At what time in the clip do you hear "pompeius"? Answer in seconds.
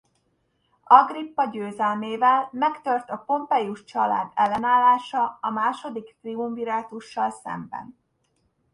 3.17-3.83